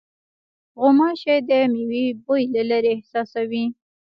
[0.79, 3.65] غوماشې د مېوې بوی له لېرې احساسوي.